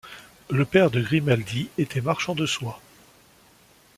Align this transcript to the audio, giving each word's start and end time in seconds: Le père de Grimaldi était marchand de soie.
Le 0.49 0.65
père 0.65 0.89
de 0.89 0.99
Grimaldi 0.99 1.69
était 1.77 2.01
marchand 2.01 2.33
de 2.33 2.47
soie. 2.47 2.81